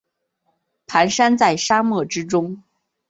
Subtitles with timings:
[0.87, 2.63] 蹒跚在沙漠之中